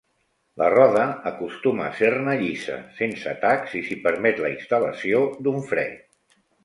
[0.59, 1.01] La roda
[1.31, 5.85] acostuma a ser-ne llisa, sense tacs, i s'hi permet la instal·lació d'un fre.